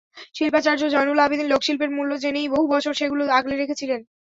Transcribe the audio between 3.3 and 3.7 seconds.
আগলে